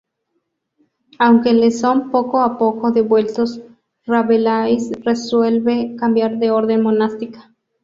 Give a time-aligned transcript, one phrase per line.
[1.19, 3.61] Aunque les son poco a poco devueltos,
[4.07, 7.53] Rabelais resuelve cambiar de orden monástica.